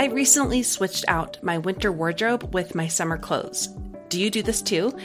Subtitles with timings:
[0.00, 3.66] I recently switched out my winter wardrobe with my summer clothes.
[4.08, 4.96] Do you do this too?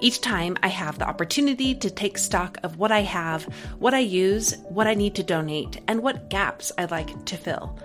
[0.00, 3.42] Each time I have the opportunity to take stock of what I have,
[3.80, 7.76] what I use, what I need to donate, and what gaps I'd like to fill.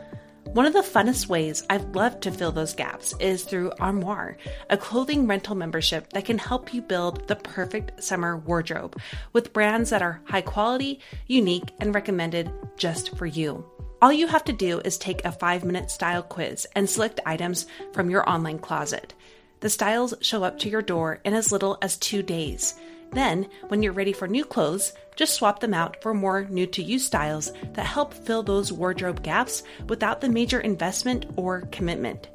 [0.43, 4.37] One of the funnest ways I've loved to fill those gaps is through Armoire,
[4.69, 8.95] a clothing rental membership that can help you build the perfect summer wardrobe
[9.33, 13.65] with brands that are high quality, unique, and recommended just for you.
[14.01, 17.67] All you have to do is take a five minute style quiz and select items
[17.91, 19.13] from your online closet.
[19.59, 22.75] The styles show up to your door in as little as two days.
[23.11, 26.81] Then, when you're ready for new clothes, just swap them out for more new to
[26.81, 32.29] you styles that help fill those wardrobe gaps without the major investment or commitment.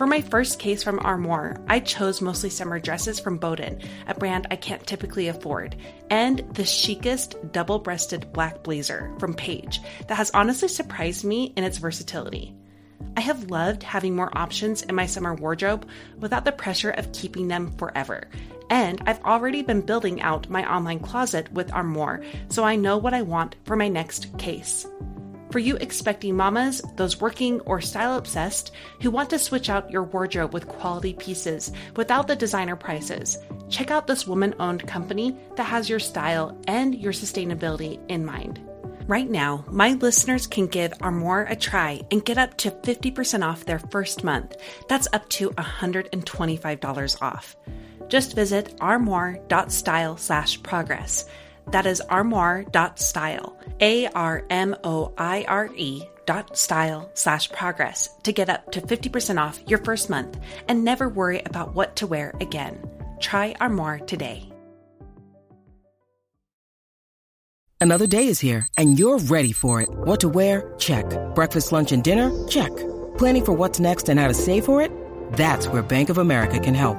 [0.00, 4.46] For my first case from Armoire, I chose mostly summer dresses from Boden, a brand
[4.50, 5.76] I can't typically afford,
[6.08, 11.64] and the chicest double breasted black blazer from Paige that has honestly surprised me in
[11.64, 12.54] its versatility.
[13.14, 17.48] I have loved having more options in my summer wardrobe without the pressure of keeping
[17.48, 18.26] them forever.
[18.70, 23.12] And I've already been building out my online closet with Armoire, so I know what
[23.12, 24.86] I want for my next case.
[25.50, 28.70] For you expecting mamas, those working or style obsessed
[29.02, 33.36] who want to switch out your wardrobe with quality pieces without the designer prices,
[33.68, 38.60] check out this woman owned company that has your style and your sustainability in mind.
[39.08, 43.64] Right now, my listeners can give Armoire a try and get up to 50% off
[43.64, 44.54] their first month.
[44.88, 47.56] That's up to $125 off.
[48.06, 51.24] Just visit armoire.style slash progress.
[51.70, 58.32] That is armoire.style, A R M O I R E dot style slash progress to
[58.32, 62.32] get up to 50% off your first month and never worry about what to wear
[62.40, 62.78] again.
[63.18, 64.48] Try Armoire today.
[67.82, 69.88] Another day is here, and you're ready for it.
[69.90, 70.74] What to wear?
[70.78, 71.06] Check.
[71.34, 72.30] Breakfast, lunch, and dinner?
[72.46, 72.70] Check.
[73.16, 74.92] Planning for what's next and how to save for it?
[75.32, 76.98] That's where Bank of America can help.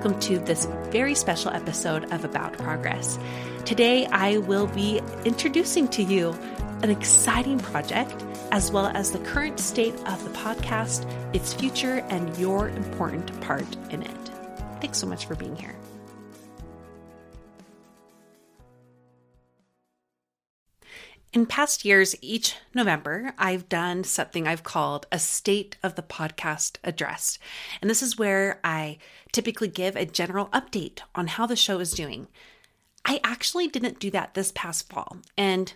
[0.00, 3.18] Welcome to this very special episode of About Progress.
[3.66, 6.30] Today, I will be introducing to you
[6.82, 12.34] an exciting project as well as the current state of the podcast, its future, and
[12.38, 14.30] your important part in it.
[14.80, 15.76] Thanks so much for being here.
[21.32, 26.78] In past years, each November, I've done something I've called a State of the Podcast
[26.82, 27.38] Address.
[27.80, 28.98] And this is where I
[29.30, 32.26] typically give a general update on how the show is doing.
[33.04, 35.18] I actually didn't do that this past fall.
[35.38, 35.72] And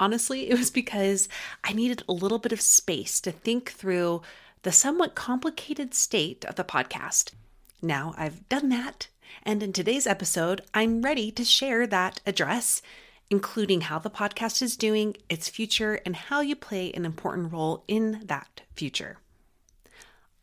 [0.00, 1.28] honestly, it was because
[1.62, 4.22] I needed a little bit of space to think through
[4.62, 7.34] the somewhat complicated state of the podcast.
[7.80, 9.06] Now I've done that.
[9.44, 12.82] And in today's episode, I'm ready to share that address
[13.30, 17.84] including how the podcast is doing, its future, and how you play an important role
[17.88, 19.18] in that future.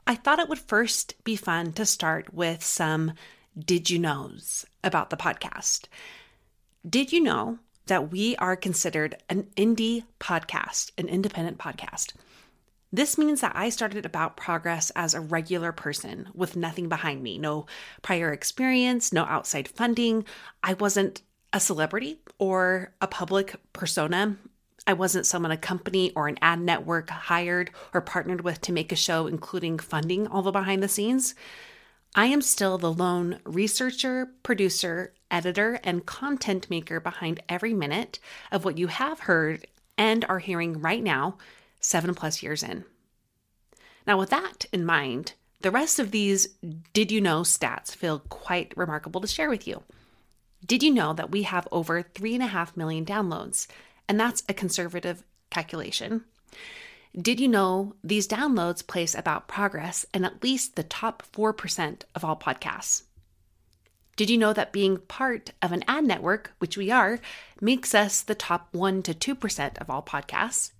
[0.08, 3.14] I thought it would first be fun to start with some
[3.58, 5.86] did you knows about the podcast.
[6.88, 7.58] Did you know
[7.88, 12.14] that we are considered an indie podcast, an independent podcast?
[12.92, 17.38] This means that I started about progress as a regular person with nothing behind me,
[17.38, 17.66] no
[18.02, 20.26] prior experience, no outside funding.
[20.62, 21.22] I wasn't
[21.52, 24.38] a celebrity or a public persona.
[24.88, 28.92] I wasn't someone a company or an ad network hired or partnered with to make
[28.92, 31.34] a show, including funding all the behind the scenes.
[32.14, 38.20] I am still the lone researcher, producer, editor, and content maker behind every minute
[38.52, 39.68] of what you have heard
[39.98, 41.38] and are hearing right now,
[41.80, 42.86] seven plus years in.
[44.08, 46.50] Now, with that in mind, the rest of these
[46.94, 49.84] did you know stats feel quite remarkable to share with you.
[50.66, 53.68] Did you know that we have over 3.5 million downloads?
[54.08, 56.24] And that's a conservative calculation.
[57.16, 62.26] Did you know these downloads place About Progress in at least the top 4% of
[62.26, 63.04] all podcasts?
[64.16, 67.20] Did you know that being part of an ad network, which we are,
[67.62, 70.72] makes us the top 1 to 2% of all podcasts?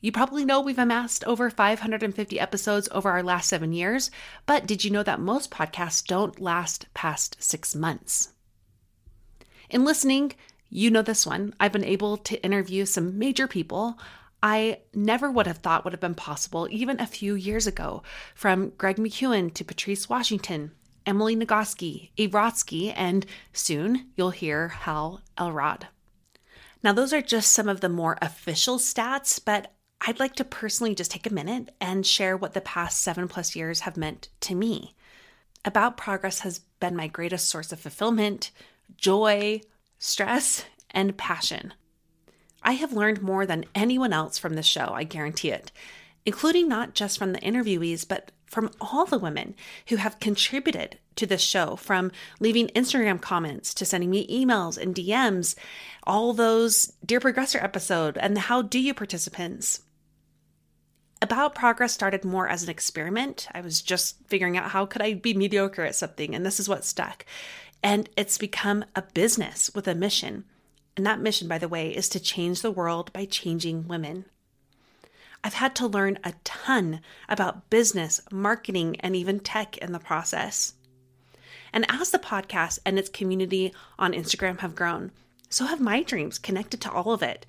[0.00, 4.10] You probably know we've amassed over 550 episodes over our last seven years,
[4.44, 8.32] but did you know that most podcasts don't last past six months?
[9.70, 10.32] In listening,
[10.68, 11.54] you know this one.
[11.58, 13.98] I've been able to interview some major people.
[14.42, 18.02] I never would have thought would have been possible even a few years ago,
[18.34, 20.72] from Greg McKeown to Patrice Washington,
[21.06, 25.86] Emily Nagoski, Eve Rodsky, and soon you'll hear Hal Elrod.
[26.82, 30.94] Now, those are just some of the more official stats, but I'd like to personally
[30.94, 34.54] just take a minute and share what the past seven plus years have meant to
[34.54, 34.94] me.
[35.64, 38.50] About Progress has been my greatest source of fulfillment,
[38.96, 39.60] joy,
[39.98, 41.74] stress, and passion.
[42.62, 45.72] I have learned more than anyone else from this show, I guarantee it,
[46.24, 49.54] including not just from the interviewees, but from all the women
[49.88, 54.94] who have contributed to this show, from leaving Instagram comments to sending me emails and
[54.94, 55.56] DMs,
[56.04, 59.80] all those Dear Progressor episode and the How Do You participants.
[61.26, 63.48] About Progress started more as an experiment.
[63.52, 66.68] I was just figuring out how could I be mediocre at something, and this is
[66.68, 67.26] what stuck.
[67.82, 70.44] And it's become a business with a mission.
[70.96, 74.26] And that mission, by the way, is to change the world by changing women.
[75.42, 80.74] I've had to learn a ton about business, marketing, and even tech in the process.
[81.72, 85.10] And as the podcast and its community on Instagram have grown,
[85.50, 87.46] so have my dreams connected to all of it.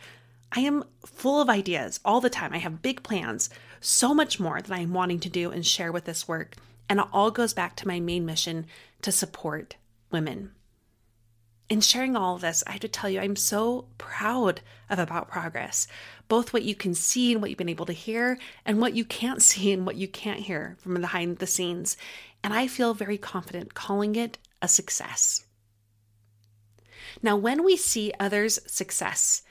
[0.52, 2.54] I am full of ideas all the time.
[2.54, 5.92] I have big plans, so much more that I am wanting to do and share
[5.92, 6.56] with this work.
[6.90, 8.66] And it all goes back to my main mission
[9.02, 9.76] to support
[10.12, 10.52] women
[11.70, 15.28] in sharing all of this, I have to tell you, I'm so proud of About
[15.28, 15.88] Progress,
[16.28, 19.04] both what you can see and what you've been able to hear, and what you
[19.04, 21.98] can't see and what you can't hear from behind the scenes.
[22.44, 25.46] And I feel very confident calling it a success.
[27.22, 29.42] Now, when we see others' success,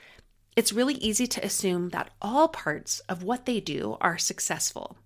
[0.56, 4.96] it's really easy to assume that all parts of what they do are successful.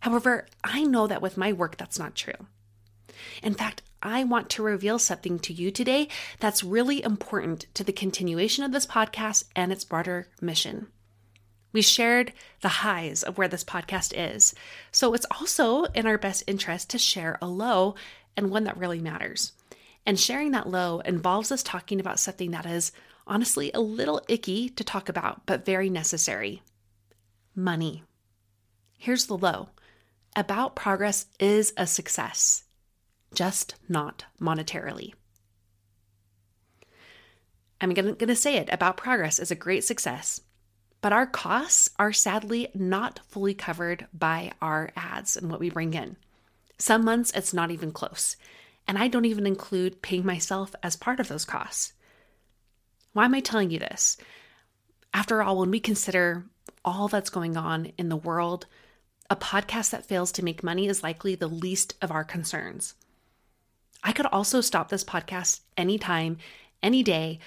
[0.00, 2.46] However, I know that with my work, that's not true.
[3.42, 6.08] In fact, I want to reveal something to you today
[6.40, 10.88] that's really important to the continuation of this podcast and its broader mission.
[11.72, 12.32] We shared
[12.62, 14.54] the highs of where this podcast is,
[14.90, 17.94] so it's also in our best interest to share a low
[18.36, 19.52] and one that really matters.
[20.06, 22.90] And sharing that low involves us talking about something that is
[23.30, 26.62] honestly a little icky to talk about, but very necessary
[27.54, 28.02] money.
[28.98, 29.70] Here's the low
[30.36, 32.64] About Progress is a success
[33.32, 35.14] just not monetarily.
[37.80, 40.42] I'm going to say it about progress is a great success,
[41.00, 45.94] but our costs are sadly not fully covered by our ads and what we bring
[45.94, 46.16] in.
[46.76, 48.36] Some months it's not even close,
[48.86, 51.94] and I don't even include paying myself as part of those costs.
[53.12, 54.16] Why am I telling you this?
[55.12, 56.44] After all, when we consider
[56.84, 58.66] all that's going on in the world,
[59.28, 62.94] a podcast that fails to make money is likely the least of our concerns.
[64.02, 66.38] I could also stop this podcast anytime,
[66.82, 67.38] any day.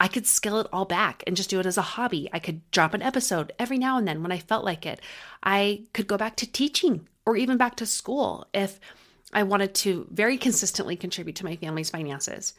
[0.00, 2.28] I could scale it all back and just do it as a hobby.
[2.32, 5.00] I could drop an episode every now and then when I felt like it.
[5.42, 8.80] I could go back to teaching or even back to school if
[9.32, 12.54] I wanted to very consistently contribute to my family's finances.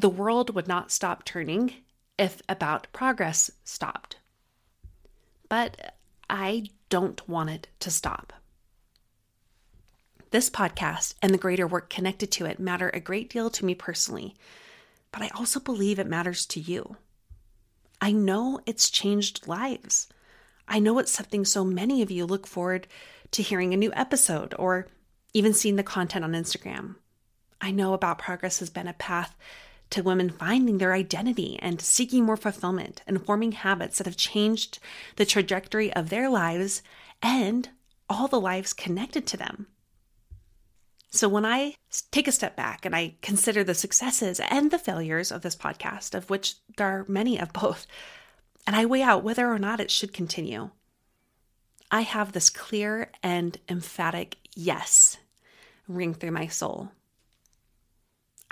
[0.00, 1.74] The world would not stop turning
[2.18, 4.16] if About Progress stopped.
[5.50, 5.94] But
[6.30, 8.32] I don't want it to stop.
[10.30, 13.74] This podcast and the greater work connected to it matter a great deal to me
[13.74, 14.34] personally,
[15.12, 16.96] but I also believe it matters to you.
[18.00, 20.08] I know it's changed lives.
[20.66, 22.86] I know it's something so many of you look forward
[23.32, 24.86] to hearing a new episode or
[25.34, 26.94] even seeing the content on Instagram.
[27.60, 29.36] I know About Progress has been a path
[29.90, 34.78] to women finding their identity and seeking more fulfillment and forming habits that have changed
[35.16, 36.82] the trajectory of their lives
[37.20, 37.68] and
[38.08, 39.66] all the lives connected to them.
[41.10, 41.74] So when I
[42.12, 46.14] take a step back and I consider the successes and the failures of this podcast,
[46.14, 47.86] of which there are many of both,
[48.66, 50.70] and I weigh out whether or not it should continue,
[51.90, 55.16] I have this clear and emphatic yes
[55.88, 56.92] ring through my soul.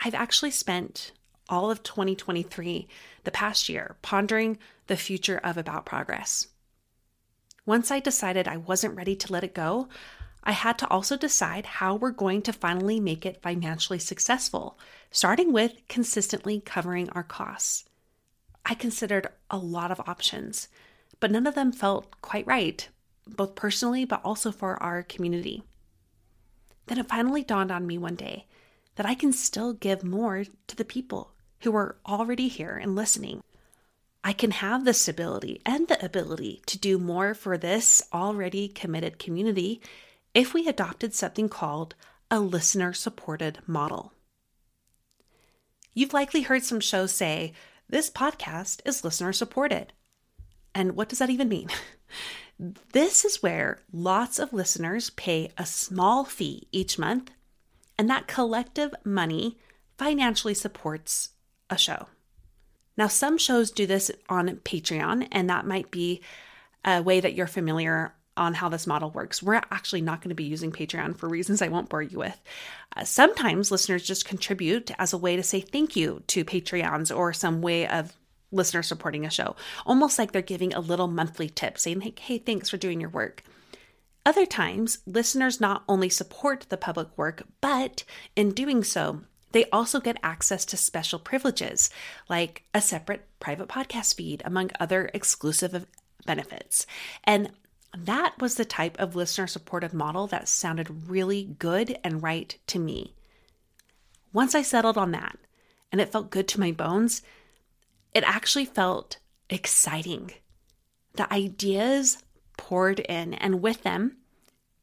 [0.01, 1.13] I've actually spent
[1.49, 2.89] all of 2023,
[3.25, 6.49] the past year, pondering the future of About Progress.
[7.65, 9.89] Once I decided I wasn't ready to let it go,
[10.45, 14.79] I had to also decide how we're going to finally make it financially successful,
[15.11, 17.85] starting with consistently covering our costs.
[18.65, 20.69] I considered a lot of options,
[21.21, 22.89] but none of them felt quite right,
[23.27, 25.63] both personally but also for our community.
[26.87, 28.47] Then it finally dawned on me one day
[28.95, 33.43] that I can still give more to the people who are already here and listening.
[34.25, 39.19] I can have the stability and the ability to do more for this already committed
[39.19, 39.81] community
[40.35, 41.95] if we adopted something called
[42.31, 44.13] a listener supported model.
[45.95, 47.53] You've likely heard some shows say,
[47.89, 49.93] This podcast is listener supported.
[50.75, 51.69] And what does that even mean?
[52.93, 57.31] This is where lots of listeners pay a small fee each month,
[57.97, 59.59] and that collective money
[59.97, 61.31] financially supports
[61.71, 62.07] a show.
[62.97, 66.21] Now, some shows do this on Patreon, and that might be
[66.85, 69.43] a way that you're familiar on how this model works.
[69.43, 72.41] We're actually not going to be using Patreon for reasons I won't bore you with.
[72.97, 77.33] Uh, sometimes listeners just contribute as a way to say thank you to Patreons or
[77.33, 78.17] some way of
[78.51, 82.39] listener supporting a show, almost like they're giving a little monthly tip saying, hey, hey,
[82.39, 83.43] thanks for doing your work.
[84.25, 88.05] Other times, listeners not only support the public work, but
[88.37, 89.23] in doing so,
[89.53, 91.91] they also get access to special privileges
[92.29, 95.87] like a separate private podcast feed, among other exclusive
[96.27, 96.87] benefits.
[97.25, 97.51] And
[97.97, 102.79] that was the type of listener supported model that sounded really good and right to
[102.79, 103.15] me.
[104.33, 105.39] Once I settled on that
[105.91, 107.23] and it felt good to my bones,
[108.15, 110.33] it actually felt exciting.
[111.15, 112.23] The ideas
[112.57, 114.19] poured in, and with them,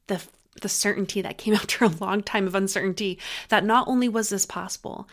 [0.08, 0.22] the
[0.62, 3.20] the certainty that came after a long time of uncertainty
[3.50, 5.08] that not only was this possible,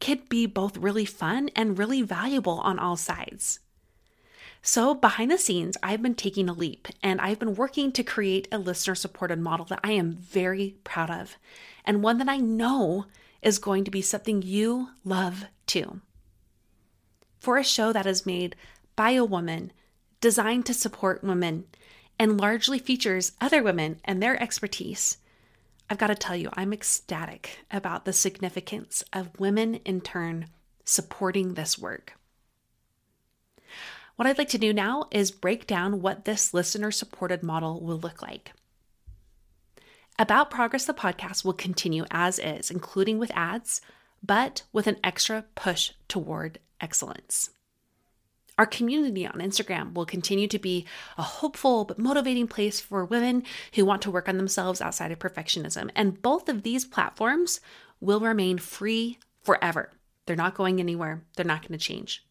[0.00, 3.60] could be both really fun and really valuable on all sides.
[4.60, 8.48] So, behind the scenes, I've been taking a leap and I've been working to create
[8.50, 11.36] a listener supported model that I am very proud of
[11.84, 13.06] and one that I know
[13.40, 16.00] is going to be something you love too
[17.38, 18.56] for a show that is made
[18.96, 19.72] by a woman,
[20.20, 21.64] designed to support women,
[22.18, 25.18] and largely features other women and their expertise.
[25.90, 30.46] I've got to tell you, I'm ecstatic about the significance of women in turn
[30.84, 32.14] supporting this work.
[34.16, 37.98] What I'd like to do now is break down what this listener supported model will
[37.98, 38.52] look like.
[40.18, 43.80] About Progress, the podcast will continue as is, including with ads,
[44.20, 47.50] but with an extra push toward excellence.
[48.58, 50.84] Our community on Instagram will continue to be
[51.16, 55.20] a hopeful but motivating place for women who want to work on themselves outside of
[55.20, 55.90] perfectionism.
[55.94, 57.60] And both of these platforms
[58.00, 59.92] will remain free forever.
[60.26, 62.24] They're not going anywhere, they're not going to change.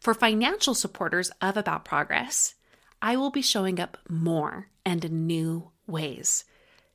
[0.00, 2.54] For financial supporters of About Progress,
[3.02, 6.44] I will be showing up more and in new ways.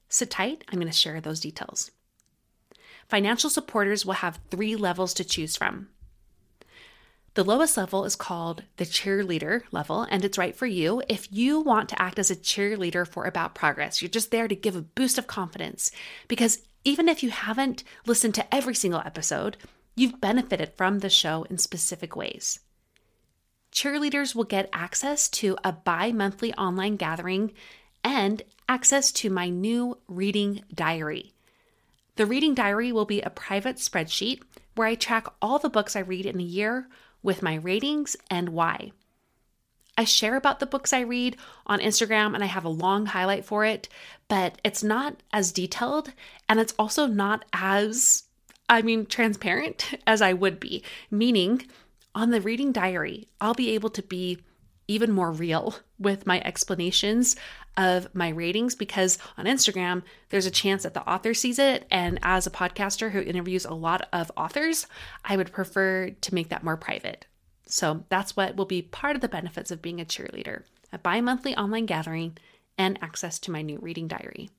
[0.10, 1.92] Sit tight, I'm going to share those details.
[3.08, 5.90] Financial supporters will have three levels to choose from.
[7.34, 11.62] The lowest level is called the cheerleader level, and it's right for you if you
[11.62, 14.02] want to act as a cheerleader for About Progress.
[14.02, 15.92] You're just there to give a boost of confidence
[16.28, 19.56] because even if you haven't listened to every single episode,
[19.96, 22.60] you've benefited from the show in specific ways.
[23.72, 27.54] Cheerleaders will get access to a bi monthly online gathering
[28.04, 31.32] and access to my new reading diary.
[32.18, 34.42] The reading diary will be a private spreadsheet
[34.76, 36.88] where I track all the books I read in a year
[37.24, 38.92] with my ratings and why.
[39.98, 41.38] I share about the books I read
[41.68, 43.88] on Instagram and I have a long highlight for it,
[44.28, 46.14] but it's not as detailed
[46.48, 48.24] and it's also not as,
[48.70, 50.84] I mean, transparent as I would be.
[51.10, 51.68] Meaning,
[52.16, 54.40] on the reading diary, I'll be able to be
[54.92, 57.36] even more real with my explanations
[57.78, 61.88] of my ratings because on Instagram, there's a chance that the author sees it.
[61.90, 64.88] And as a podcaster who interviews a lot of authors,
[65.24, 67.26] I would prefer to make that more private.
[67.66, 71.22] So that's what will be part of the benefits of being a cheerleader a bi
[71.22, 72.38] monthly online gathering
[72.78, 74.50] and access to my new reading diary.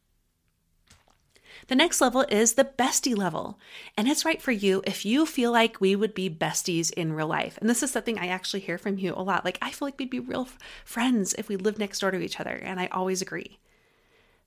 [1.69, 3.59] The next level is the bestie level.
[3.97, 7.27] And it's right for you if you feel like we would be besties in real
[7.27, 7.59] life.
[7.61, 9.45] And this is something I actually hear from you a lot.
[9.45, 12.21] Like, I feel like we'd be real f- friends if we lived next door to
[12.21, 12.55] each other.
[12.55, 13.59] And I always agree.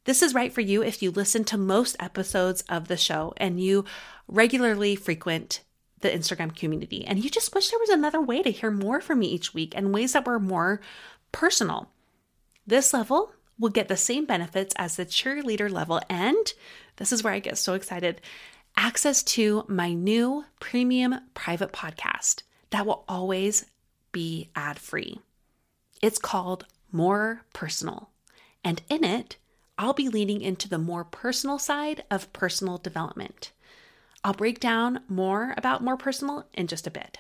[0.05, 3.59] This is right for you if you listen to most episodes of the show and
[3.59, 3.85] you
[4.27, 5.61] regularly frequent
[6.01, 9.19] the Instagram community and you just wish there was another way to hear more from
[9.19, 10.79] me each week and ways that were more
[11.31, 11.89] personal.
[12.67, 16.53] This level will get the same benefits as the cheerleader level and
[16.97, 18.21] this is where I get so excited
[18.77, 23.65] access to my new premium private podcast that will always
[24.11, 25.19] be ad free.
[26.01, 28.09] It's called More Personal.
[28.63, 29.37] And in it,
[29.77, 33.51] I'll be leaning into the more personal side of personal development.
[34.23, 37.19] I'll break down more about more personal in just a bit.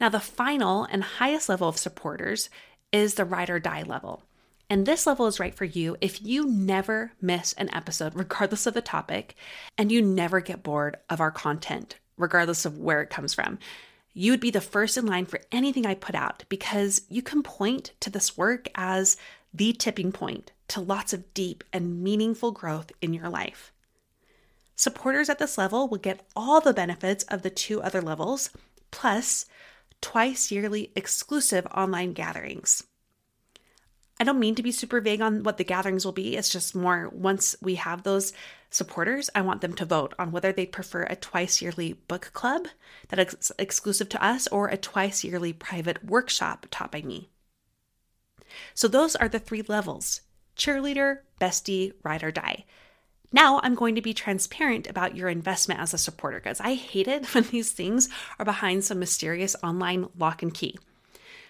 [0.00, 2.48] Now, the final and highest level of supporters
[2.90, 4.22] is the ride or die level.
[4.70, 8.74] And this level is right for you if you never miss an episode, regardless of
[8.74, 9.34] the topic,
[9.76, 13.58] and you never get bored of our content, regardless of where it comes from.
[14.14, 17.42] You would be the first in line for anything I put out because you can
[17.42, 19.16] point to this work as
[19.52, 23.72] the tipping point to lots of deep and meaningful growth in your life.
[24.76, 28.50] Supporters at this level will get all the benefits of the two other levels,
[28.92, 29.46] plus
[30.00, 32.84] twice yearly exclusive online gatherings.
[34.20, 36.36] I don't mean to be super vague on what the gatherings will be.
[36.36, 38.34] It's just more once we have those
[38.68, 42.68] supporters, I want them to vote on whether they prefer a twice yearly book club
[43.08, 47.30] that is exclusive to us or a twice yearly private workshop taught by me.
[48.74, 50.20] So those are the three levels
[50.54, 52.66] cheerleader, bestie, ride or die.
[53.32, 57.08] Now I'm going to be transparent about your investment as a supporter because I hate
[57.08, 60.78] it when these things are behind some mysterious online lock and key.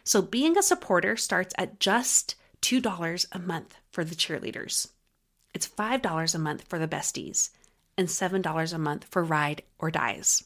[0.05, 4.88] So being a supporter starts at just $2 a month for the cheerleaders.
[5.55, 7.50] It's $5 a month for the besties
[7.97, 10.45] and $7 a month for ride or dies.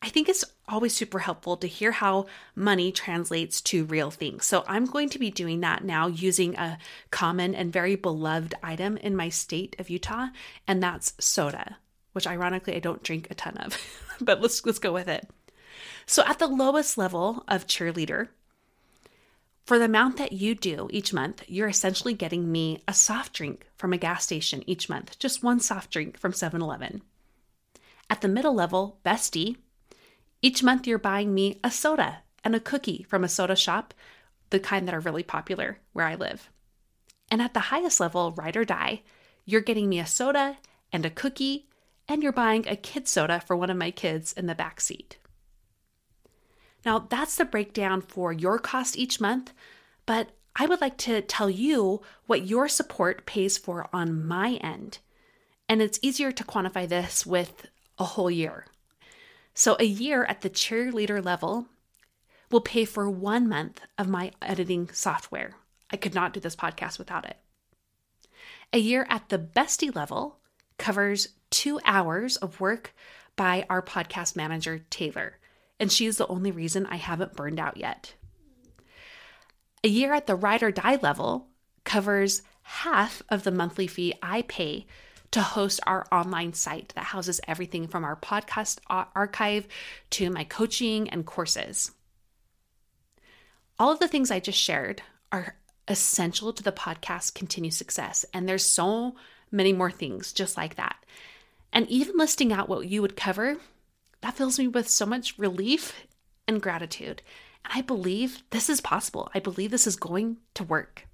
[0.00, 4.46] I think it's always super helpful to hear how money translates to real things.
[4.46, 6.78] So I'm going to be doing that now using a
[7.10, 10.28] common and very beloved item in my state of Utah,
[10.68, 11.78] and that's soda,
[12.12, 13.76] which ironically I don't drink a ton of.
[14.20, 15.28] but let's let's go with it.
[16.06, 18.28] So at the lowest level of cheerleader,
[19.68, 23.66] for the amount that you do each month, you're essentially getting me a soft drink
[23.76, 27.02] from a gas station each month, just one soft drink from 7 Eleven.
[28.08, 29.58] At the middle level, Bestie,
[30.40, 33.92] each month you're buying me a soda and a cookie from a soda shop,
[34.48, 36.48] the kind that are really popular where I live.
[37.30, 39.02] And at the highest level, Ride or Die,
[39.44, 40.56] you're getting me a soda
[40.94, 41.68] and a cookie,
[42.08, 45.18] and you're buying a kid soda for one of my kids in the back seat.
[46.88, 49.52] Now, that's the breakdown for your cost each month,
[50.06, 54.96] but I would like to tell you what your support pays for on my end.
[55.68, 57.66] And it's easier to quantify this with
[57.98, 58.64] a whole year.
[59.52, 61.66] So, a year at the cheerleader level
[62.50, 65.56] will pay for one month of my editing software.
[65.90, 67.36] I could not do this podcast without it.
[68.72, 70.38] A year at the bestie level
[70.78, 72.94] covers two hours of work
[73.36, 75.38] by our podcast manager, Taylor
[75.80, 78.14] and she is the only reason I haven't burned out yet.
[79.84, 81.48] A year at the ride or die level
[81.84, 84.86] covers half of the monthly fee I pay
[85.30, 89.68] to host our online site that houses everything from our podcast archive
[90.10, 91.92] to my coaching and courses.
[93.78, 98.48] All of the things I just shared are essential to the podcast's continue success, and
[98.48, 99.14] there's so
[99.50, 100.96] many more things just like that.
[101.72, 103.58] And even listing out what you would cover
[104.20, 106.06] that fills me with so much relief
[106.46, 107.22] and gratitude.
[107.64, 109.30] And I believe this is possible.
[109.34, 111.06] I believe this is going to work.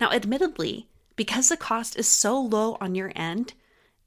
[0.00, 3.54] Now, admittedly, because the cost is so low on your end,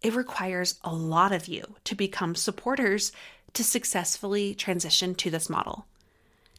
[0.01, 3.11] it requires a lot of you to become supporters
[3.53, 5.85] to successfully transition to this model.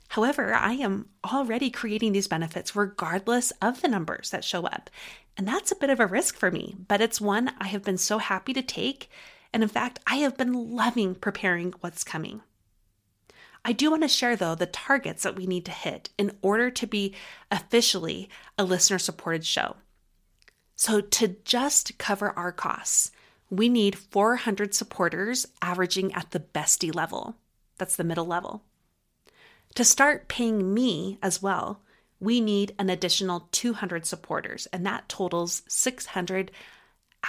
[0.08, 4.88] However, I am already creating these benefits regardless of the numbers that show up.
[5.36, 7.98] And that's a bit of a risk for me, but it's one I have been
[7.98, 9.10] so happy to take
[9.54, 12.42] and in fact, I have been loving preparing what's coming.
[13.64, 16.70] I do want to share, though, the targets that we need to hit in order
[16.72, 17.14] to be
[17.52, 19.76] officially a listener supported show.
[20.74, 23.12] So, to just cover our costs,
[23.48, 27.36] we need 400 supporters averaging at the bestie level.
[27.78, 28.64] That's the middle level.
[29.76, 31.80] To start paying me as well,
[32.18, 36.50] we need an additional 200 supporters, and that totals 600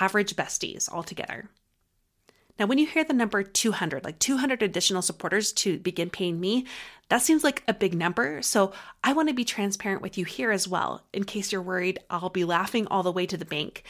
[0.02, 1.50] average besties altogether.
[2.58, 6.66] Now, when you hear the number 200, like 200 additional supporters to begin paying me,
[7.10, 8.42] that seems like a big number.
[8.42, 8.72] So
[9.04, 12.30] I want to be transparent with you here as well, in case you're worried I'll
[12.30, 13.84] be laughing all the way to the bank.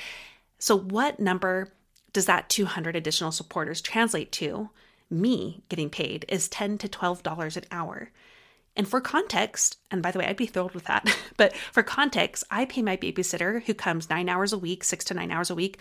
[0.57, 1.73] So, what number
[2.13, 4.69] does that 200 additional supporters translate to?
[5.09, 8.09] Me getting paid is 10 to $12 an hour.
[8.75, 12.43] And for context, and by the way, I'd be thrilled with that, but for context,
[12.49, 15.55] I pay my babysitter who comes nine hours a week, six to nine hours a
[15.55, 15.77] week,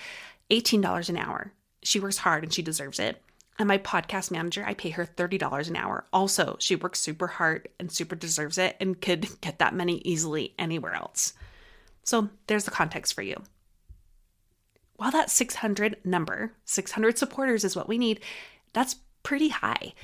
[0.50, 1.52] $18 an hour.
[1.84, 3.22] She works hard and she deserves it.
[3.58, 6.04] And my podcast manager, I pay her $30 an hour.
[6.12, 10.54] Also, she works super hard and super deserves it and could get that money easily
[10.58, 11.34] anywhere else.
[12.02, 13.40] So there's the context for you.
[14.96, 18.20] While that 600 number, 600 supporters is what we need,
[18.72, 19.94] that's pretty high.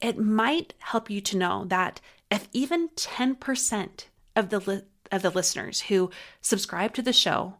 [0.00, 4.04] It might help you to know that if even 10%
[4.36, 6.10] of the li- of the listeners who
[6.40, 7.54] subscribe to the show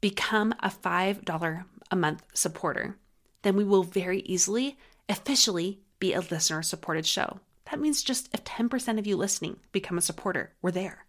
[0.00, 2.96] become a $5 a month supporter,
[3.46, 4.76] then we will very easily,
[5.08, 7.38] officially be a listener supported show.
[7.70, 11.04] That means just if 10% of you listening become a supporter, we're there.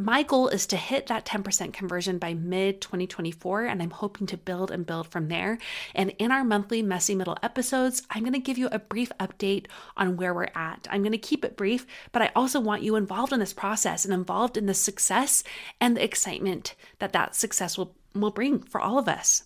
[0.00, 4.38] My goal is to hit that 10% conversion by mid 2024, and I'm hoping to
[4.38, 5.58] build and build from there.
[5.94, 9.66] And in our monthly Messy Middle episodes, I'm going to give you a brief update
[9.94, 10.86] on where we're at.
[10.90, 14.06] I'm going to keep it brief, but I also want you involved in this process
[14.06, 15.44] and involved in the success
[15.82, 19.42] and the excitement that that success will, will bring for all of us.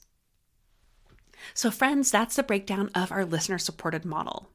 [1.54, 4.50] So, friends, that's the breakdown of our listener supported model.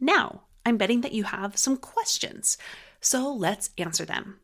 [0.00, 2.58] Now, I'm betting that you have some questions,
[3.00, 4.40] so let's answer them.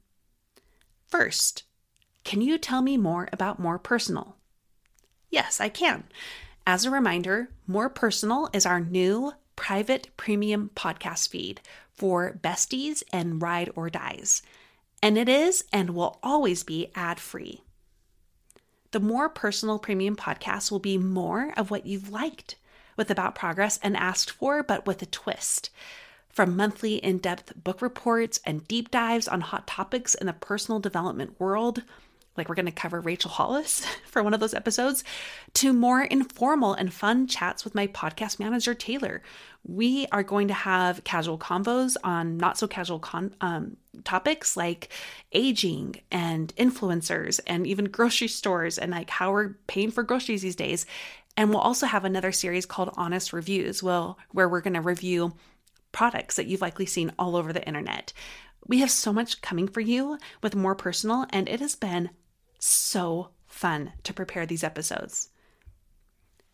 [1.07, 1.64] First,
[2.25, 4.37] can you tell me more about More Personal?
[5.31, 6.05] Yes, I can.
[6.66, 11.61] As a reminder, More Personal is our new private premium podcast feed
[11.92, 14.42] for besties and ride or dies.
[15.03, 17.62] And it is and will always be ad free.
[18.92, 22.57] The more personal premium podcast will be more of what you've liked
[22.94, 25.70] with About Progress and asked for, but with a twist.
[26.28, 30.78] From monthly in depth book reports and deep dives on hot topics in the personal
[30.78, 31.83] development world,
[32.37, 35.05] like we're going to cover Rachel Hollis for one of those episodes,
[35.55, 39.23] to more informal and fun chats with my podcast manager, Taylor.
[39.64, 44.88] We are going to have casual convos on not so casual con- um, topics like
[45.33, 50.57] aging and influencers and even grocery stores and like how we're paying for groceries these
[50.57, 50.87] days.
[51.37, 55.35] And we'll also have another series called Honest Reviews, well, where we're going to review
[55.92, 58.12] products that you've likely seen all over the internet.
[58.66, 62.11] We have so much coming for you with more personal, and it has been
[62.64, 65.29] so fun to prepare these episodes.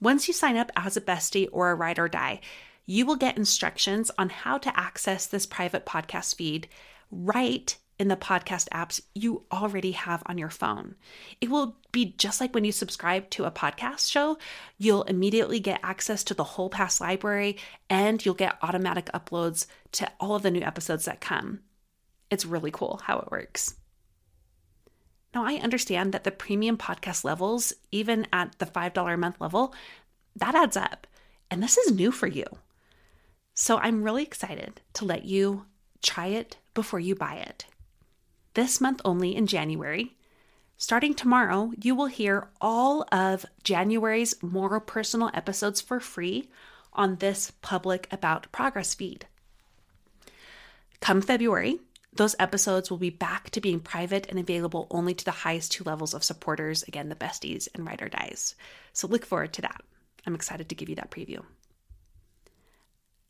[0.01, 2.41] Once you sign up as a bestie or a ride or die,
[2.87, 6.69] you will get instructions on how to access this private podcast feed
[7.11, 10.95] right in the podcast apps you already have on your phone.
[11.41, 14.39] It will be just like when you subscribe to a podcast show,
[14.79, 17.59] you'll immediately get access to the whole past library
[17.91, 21.61] and you'll get automatic uploads to all of the new episodes that come.
[22.31, 23.75] It's really cool how it works.
[25.35, 29.75] Now, I understand that the premium podcast levels, even at the $5 a month level,
[30.37, 31.07] that adds up.
[31.51, 32.45] And this is new for you.
[33.55, 35.67] So I'm really excited to let you
[36.03, 37.67] try it before you buy it.
[38.55, 40.17] This month only in January,
[40.77, 46.49] starting tomorrow, you will hear all of January's more personal episodes for free
[46.93, 49.27] on this public About Progress feed.
[51.01, 51.81] Come February,
[52.19, 55.85] those episodes will be back to being private and available only to the highest two
[55.85, 58.57] levels of supporters again, the besties and Ride or Dies.
[58.93, 59.83] So look forward to that.
[60.27, 61.45] I'm excited to give you that preview.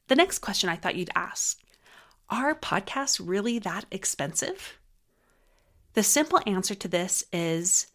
[0.09, 1.61] The next question I thought you'd ask
[2.31, 4.79] Are podcasts really that expensive?
[5.93, 7.89] The simple answer to this is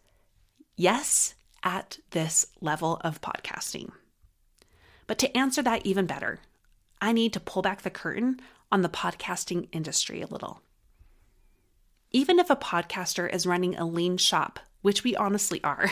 [0.76, 3.90] yes, at this level of podcasting.
[5.08, 6.38] But to answer that even better,
[7.00, 8.38] I need to pull back the curtain
[8.70, 10.60] on the podcasting industry a little.
[12.14, 15.90] Even if a podcaster is running a lean shop, which we honestly are,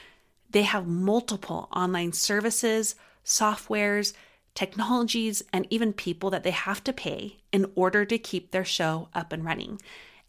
[0.50, 4.12] they have multiple online services, softwares,
[4.54, 9.08] technologies, and even people that they have to pay in order to keep their show
[9.14, 9.80] up and running.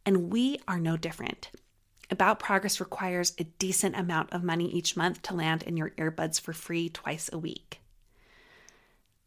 [0.04, 1.52] And we are no different.
[2.10, 6.42] About Progress requires a decent amount of money each month to land in your earbuds
[6.42, 7.82] for free twice a week.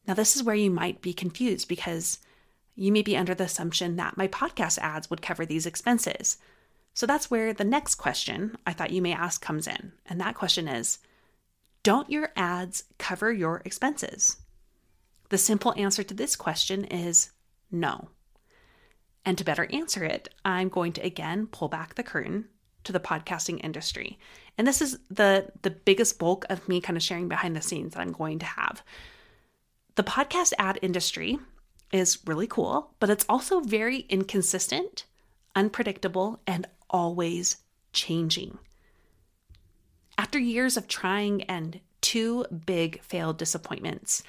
[0.08, 2.18] Now, this is where you might be confused because
[2.78, 6.38] you may be under the assumption that my podcast ads would cover these expenses.
[6.94, 9.92] So that's where the next question I thought you may ask comes in.
[10.06, 10.98] And that question is
[11.82, 14.36] Don't your ads cover your expenses?
[15.28, 17.32] The simple answer to this question is
[17.70, 18.10] no.
[19.24, 22.46] And to better answer it, I'm going to again pull back the curtain
[22.84, 24.20] to the podcasting industry.
[24.56, 27.94] And this is the the biggest bulk of me kind of sharing behind the scenes
[27.94, 28.84] that I'm going to have.
[29.96, 31.38] The podcast ad industry
[31.92, 35.04] is really cool, but it's also very inconsistent,
[35.54, 37.58] unpredictable, and always
[37.92, 38.58] changing.
[40.16, 44.22] After years of trying and two big failed disappointments,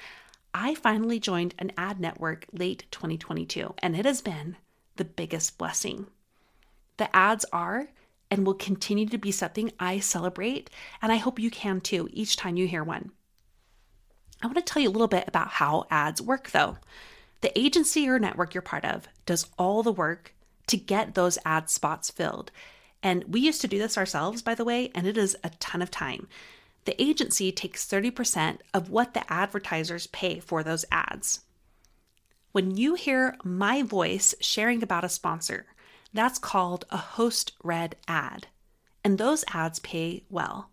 [0.52, 4.56] I finally joined an ad network late 2022, and it has been
[4.96, 6.06] the biggest blessing.
[6.96, 7.88] The ads are
[8.30, 10.70] and will continue to be something I celebrate,
[11.02, 13.10] and I hope you can too each time you hear one.
[14.42, 16.78] I want to tell you a little bit about how ads work though.
[17.40, 20.34] The agency or network you're part of does all the work
[20.66, 22.50] to get those ad spots filled.
[23.02, 25.80] And we used to do this ourselves, by the way, and it is a ton
[25.80, 26.28] of time.
[26.84, 31.40] The agency takes 30% of what the advertisers pay for those ads.
[32.52, 35.66] When you hear my voice sharing about a sponsor,
[36.12, 38.48] that's called a host read ad,
[39.04, 40.70] and those ads pay well.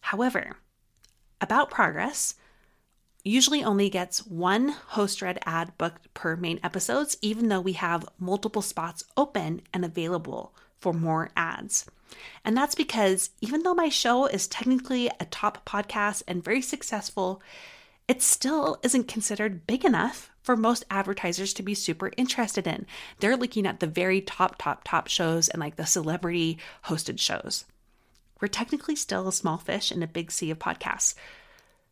[0.00, 0.58] However,
[1.40, 2.34] about progress,
[3.26, 8.08] usually only gets one host read ad booked per main episodes, even though we have
[8.18, 11.86] multiple spots open and available for more ads.
[12.44, 17.42] And that's because even though my show is technically a top podcast and very successful,
[18.06, 22.86] it still isn't considered big enough for most advertisers to be super interested in.
[23.18, 27.64] They're looking at the very top, top, top shows and like the celebrity hosted shows.
[28.40, 31.14] We're technically still a small fish in a big sea of podcasts.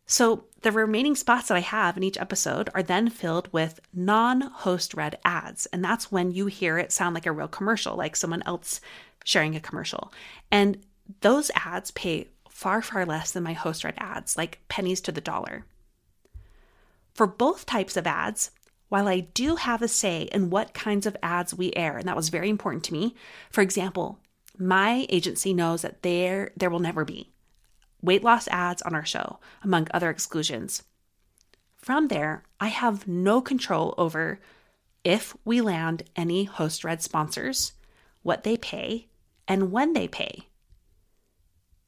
[0.05, 4.41] So the remaining spots that I have in each episode are then filled with non
[4.41, 5.65] host read ads.
[5.67, 8.81] And that's when you hear it sound like a real commercial, like someone else
[9.23, 10.13] sharing a commercial.
[10.51, 10.83] And
[11.21, 15.21] those ads pay far, far less than my host read ads, like pennies to the
[15.21, 15.65] dollar.
[17.13, 18.51] For both types of ads,
[18.89, 22.15] while I do have a say in what kinds of ads we air, and that
[22.15, 23.15] was very important to me,
[23.49, 24.19] for example,
[24.57, 27.31] my agency knows that there, there will never be
[28.05, 30.83] weight loss ads on our show, among other exclusions.
[31.77, 34.39] From there, I have no control over
[35.03, 37.73] if we land any host red sponsors,
[38.23, 39.07] what they pay,
[39.47, 40.47] and when they pay.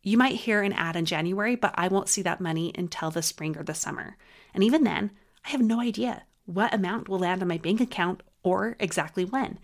[0.04, 3.22] You might hear an ad in January, but I won't see that money until the
[3.22, 4.18] spring or the summer.
[4.54, 5.12] And even then,
[5.44, 9.60] I have no idea what amount will land on my bank account or exactly when.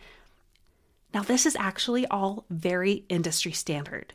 [1.14, 4.14] Now, this is actually all very industry standard.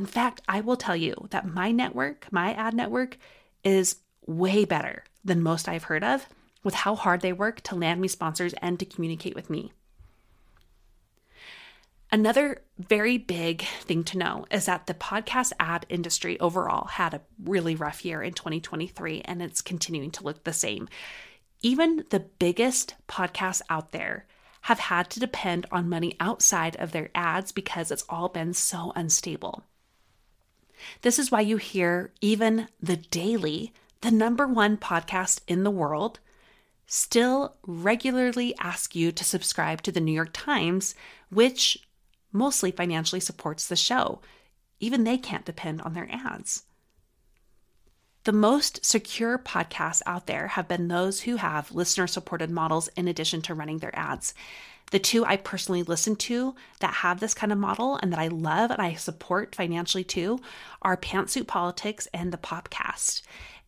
[0.00, 3.18] In fact, I will tell you that my network, my ad network,
[3.62, 6.26] is way better than most I've heard of
[6.64, 9.72] with how hard they work to land me sponsors and to communicate with me.
[12.10, 17.20] Another very big thing to know is that the podcast ad industry overall had a
[17.44, 20.88] really rough year in 2023 and it's continuing to look the same.
[21.60, 24.24] Even the biggest podcasts out there
[24.62, 28.94] have had to depend on money outside of their ads because it's all been so
[28.96, 29.62] unstable.
[31.02, 36.20] This is why you hear even The Daily, the number one podcast in the world,
[36.86, 40.94] still regularly ask you to subscribe to the New York Times,
[41.30, 41.86] which
[42.32, 44.20] mostly financially supports the show.
[44.80, 46.64] Even they can't depend on their ads.
[48.24, 53.08] The most secure podcasts out there have been those who have listener supported models in
[53.08, 54.34] addition to running their ads.
[54.90, 58.28] The two I personally listen to that have this kind of model and that I
[58.28, 60.40] love and I support financially too
[60.82, 63.22] are Pantsuit Politics and the Popcast.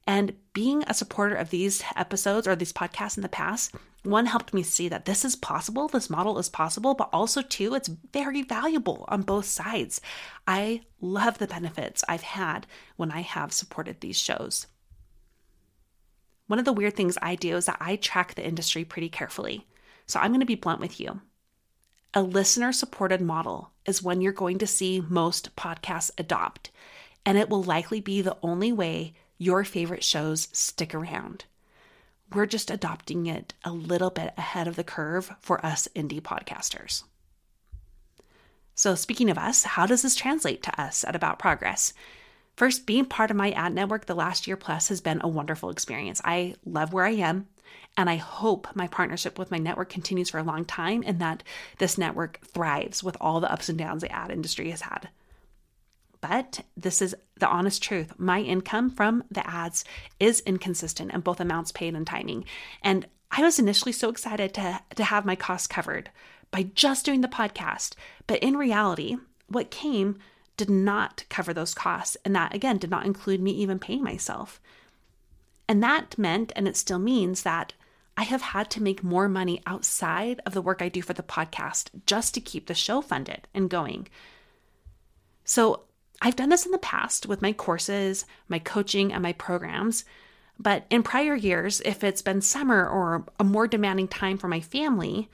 [0.07, 4.53] And being a supporter of these episodes or these podcasts in the past, one helped
[4.53, 8.43] me see that this is possible, this model is possible, but also, too, it's very
[8.43, 10.01] valuable on both sides.
[10.47, 14.67] I love the benefits I've had when I have supported these shows.
[16.49, 19.67] One of the weird things I do is that I track the industry pretty carefully.
[20.07, 21.21] So I'm going to be blunt with you.
[22.12, 26.71] A listener supported model is when you're going to see most podcasts adopt,
[27.25, 31.47] and it will likely be the only way your favorite shows stick around.
[32.35, 37.05] We're just adopting it a little bit ahead of the curve for us indie podcasters.
[38.75, 41.92] So, speaking of us, how does this translate to us at About Progress?
[42.57, 45.71] First, being part of my ad network the last year plus has been a wonderful
[45.71, 46.21] experience.
[46.25, 47.49] I love where I am,
[47.97, 51.42] and I hope my partnership with my network continues for a long time and that
[51.79, 55.09] this network thrives with all the ups and downs the ad industry has had.
[56.22, 58.12] But this is the honest truth.
[58.16, 59.85] My income from the ads
[60.18, 62.46] is inconsistent in both amounts paid and timing.
[62.80, 66.11] And I was initially so excited to, to have my costs covered
[66.50, 67.94] by just doing the podcast.
[68.26, 69.16] But in reality,
[69.48, 70.18] what came
[70.56, 72.16] did not cover those costs.
[72.24, 74.61] And that, again, did not include me even paying myself.
[75.68, 77.72] And that meant, and it still means, that
[78.16, 81.22] I have had to make more money outside of the work I do for the
[81.22, 84.08] podcast just to keep the show funded and going.
[85.44, 85.85] So
[86.22, 90.04] I've done this in the past with my courses, my coaching, and my programs.
[90.56, 94.61] But in prior years, if it's been summer or a more demanding time for my
[94.61, 95.28] family,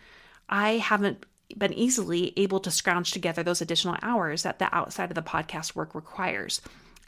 [0.48, 5.14] I haven't been easily able to scrounge together those additional hours that the outside of
[5.14, 6.62] the podcast work requires.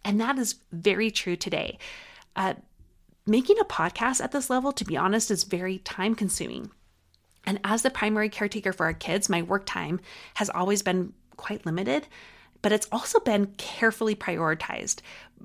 [0.04, 1.78] And that is very true today.
[2.36, 2.54] Uh,
[3.26, 6.70] making a podcast at this level, to be honest, is very time consuming.
[7.46, 10.00] And as the primary caretaker for our kids, my work time
[10.34, 12.06] has always been quite limited
[12.62, 15.00] but it's also been carefully prioritized.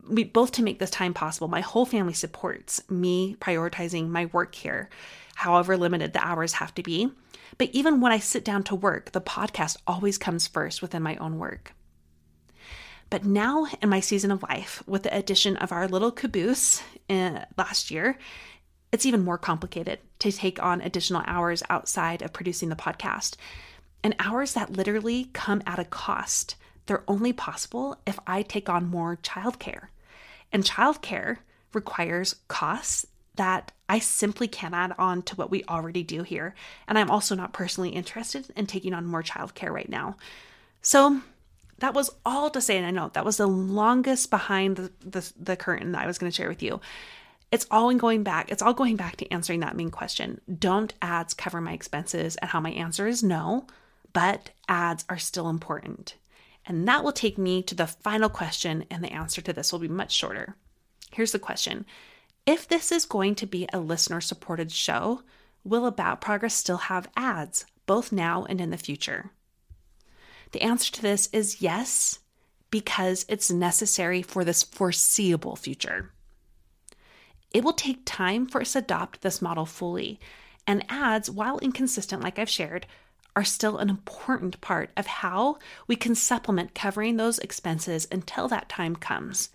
[0.08, 1.48] We, both to make this time possible.
[1.48, 4.90] My whole family supports me prioritizing my work here,
[5.36, 7.12] however limited the hours have to be.
[7.58, 11.16] But even when I sit down to work, the podcast always comes first within my
[11.18, 11.74] own work.
[13.10, 17.46] But now, in my season of life, with the addition of our little caboose uh,
[17.58, 18.18] last year,
[18.92, 23.36] it's even more complicated to take on additional hours outside of producing the podcast,
[24.04, 28.88] and hours that literally come at a cost they're only possible if I take on
[28.88, 29.88] more childcare.
[30.52, 31.38] And childcare
[31.74, 36.56] requires costs that I simply can't add on to what we already do here.
[36.88, 40.18] And I'm also not personally interested in taking on more childcare right now.
[40.82, 41.22] So
[41.80, 45.34] that was all to say, and I know that was the longest behind the, the,
[45.38, 46.80] the curtain that I was going to share with you.
[47.52, 48.52] It's all in going back.
[48.52, 50.42] It's all going back to answering that main question.
[50.58, 52.38] Don't ads cover my expenses?
[52.38, 53.68] And how my answer is no,
[54.14, 56.16] but ads are still important.
[56.68, 59.80] And that will take me to the final question, and the answer to this will
[59.80, 60.56] be much shorter.
[61.12, 61.86] Here's the question
[62.46, 65.22] If this is going to be a listener supported show,
[65.64, 69.32] will About Progress still have ads, both now and in the future?
[70.52, 72.20] The answer to this is yes,
[72.72, 76.12] because it's necessary for this foreseeable future.
[77.52, 80.20] It will take time for us to adopt this model fully,
[80.68, 82.88] and ads, while inconsistent, like I've shared,
[83.36, 88.70] are still an important part of how we can supplement covering those expenses until that
[88.70, 89.50] time comes.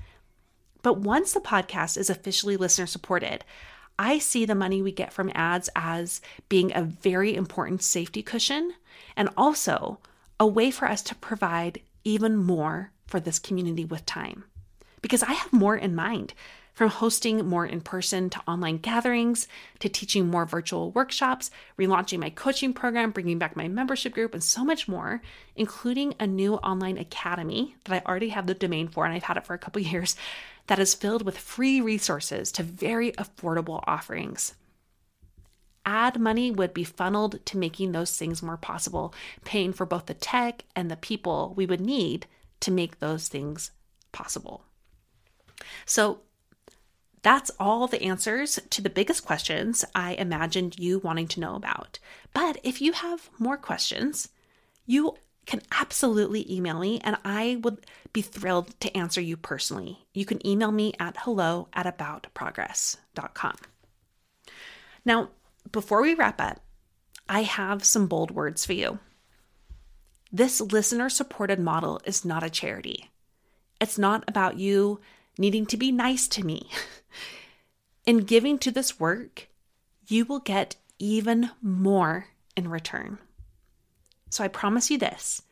[0.82, 3.44] But once the podcast is officially listener supported,
[3.98, 8.74] I see the money we get from ads as being a very important safety cushion
[9.16, 9.98] and also
[10.38, 14.44] a way for us to provide even more for this community with time.
[15.02, 16.32] Because I have more in mind
[16.74, 22.30] from hosting more in person to online gatherings to teaching more virtual workshops, relaunching my
[22.30, 25.20] coaching program, bringing back my membership group, and so much more,
[25.56, 29.36] including a new online academy that I already have the domain for and I've had
[29.36, 30.16] it for a couple years
[30.66, 34.54] that is filled with free resources to very affordable offerings.
[35.86, 40.14] Ad money would be funneled to making those things more possible, paying for both the
[40.14, 42.26] tech and the people we would need
[42.60, 43.70] to make those things
[44.12, 44.62] possible.
[45.86, 46.20] So,
[47.22, 51.98] that's all the answers to the biggest questions I imagined you wanting to know about.
[52.32, 54.28] But if you have more questions,
[54.86, 60.06] you can absolutely email me and I would be thrilled to answer you personally.
[60.14, 63.56] You can email me at hello at aboutprogress.com.
[65.04, 65.30] Now,
[65.72, 66.60] before we wrap up,
[67.28, 68.98] I have some bold words for you.
[70.32, 73.10] This listener supported model is not a charity.
[73.80, 75.00] It's not about you
[75.38, 76.68] needing to be nice to me.
[78.06, 79.48] In giving to this work,
[80.06, 83.18] you will get even more in return.
[84.30, 85.42] So I promise you this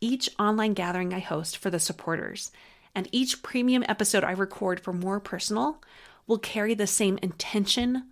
[0.00, 2.50] each online gathering I host for the supporters
[2.94, 5.82] and each premium episode I record for more personal
[6.26, 8.08] will carry the same intention,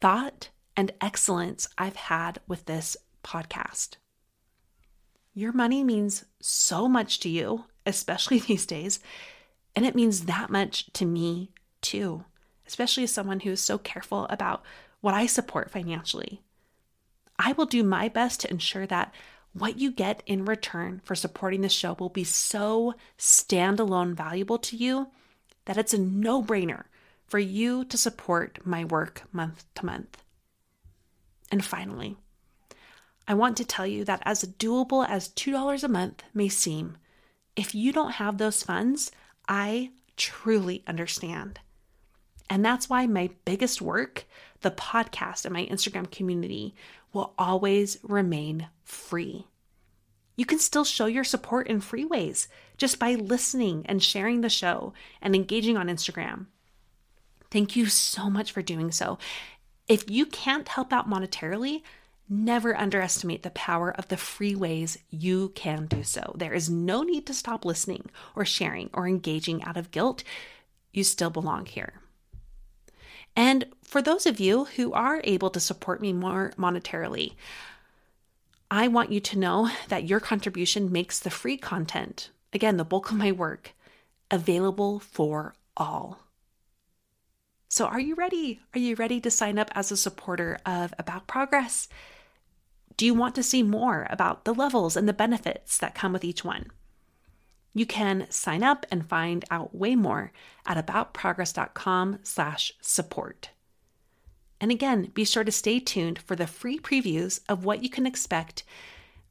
[0.00, 3.96] thought, and excellence I've had with this podcast.
[5.34, 9.00] Your money means so much to you, especially these days,
[9.76, 12.24] and it means that much to me too,
[12.66, 14.62] especially as someone who is so careful about
[15.00, 16.42] what I support financially.
[17.38, 19.14] I will do my best to ensure that
[19.52, 24.76] what you get in return for supporting the show will be so standalone valuable to
[24.76, 25.08] you
[25.64, 26.84] that it's a no brainer
[27.26, 30.22] for you to support my work month to month.
[31.50, 32.16] And finally,
[33.26, 36.96] I want to tell you that as doable as $2 a month may seem,
[37.56, 39.10] if you don't have those funds,
[39.46, 41.60] I truly understand.
[42.50, 44.24] And that's why my biggest work,
[44.62, 46.74] the podcast and my Instagram community,
[47.12, 49.46] will always remain free.
[50.36, 54.48] You can still show your support in free ways just by listening and sharing the
[54.48, 56.46] show and engaging on Instagram.
[57.50, 59.18] Thank you so much for doing so.
[59.88, 61.82] If you can't help out monetarily,
[62.28, 66.34] never underestimate the power of the free ways you can do so.
[66.36, 70.22] There is no need to stop listening or sharing or engaging out of guilt.
[70.92, 71.94] You still belong here.
[73.38, 77.34] And for those of you who are able to support me more monetarily,
[78.68, 83.12] I want you to know that your contribution makes the free content, again, the bulk
[83.12, 83.74] of my work,
[84.28, 86.18] available for all.
[87.68, 88.58] So, are you ready?
[88.74, 91.86] Are you ready to sign up as a supporter of About Progress?
[92.96, 96.24] Do you want to see more about the levels and the benefits that come with
[96.24, 96.72] each one?
[97.78, 100.32] You can sign up and find out way more
[100.66, 103.50] at aboutprogress.com/support.
[104.60, 108.04] And again, be sure to stay tuned for the free previews of what you can
[108.04, 108.64] expect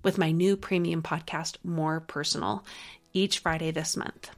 [0.01, 2.63] with my new premium podcast, More Personal,
[3.11, 4.29] each Friday this month.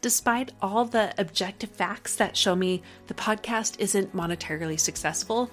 [0.00, 5.50] Despite all the objective facts that show me the podcast isn't monetarily successful,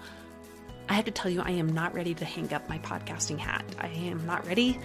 [0.88, 3.66] I have to tell you, I am not ready to hang up my podcasting hat.
[3.80, 4.80] I am not ready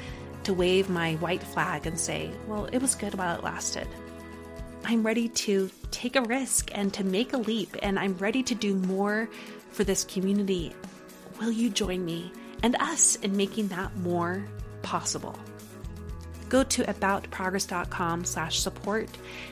[0.47, 3.87] to wave my white flag and say, well, it was good while it lasted.
[4.85, 8.55] I'm ready to take a risk and to make a leap, and I'm ready to
[8.55, 9.29] do more
[9.73, 10.73] for this community.
[11.41, 12.33] Will you join me
[12.63, 14.47] and us in making that more
[14.83, 15.39] possible?
[16.49, 19.09] go to aboutprogress.com slash support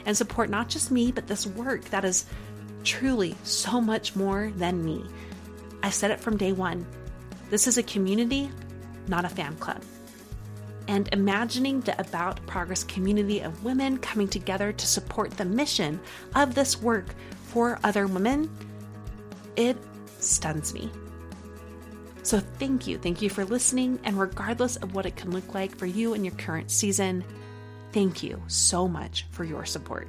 [0.06, 2.24] and support not just me, but this work that is
[2.84, 5.04] truly so much more than me.
[5.82, 6.86] I said it from day one.
[7.50, 8.50] This is a community,
[9.08, 9.82] not a fan club.
[10.86, 15.98] And imagining the About Progress community of women coming together to support the mission
[16.34, 17.06] of this work
[17.44, 18.50] for other women,
[19.56, 19.76] it
[20.18, 20.90] stuns me.
[22.22, 22.98] So thank you.
[22.98, 23.98] Thank you for listening.
[24.04, 27.24] And regardless of what it can look like for you in your current season,
[27.92, 30.08] thank you so much for your support.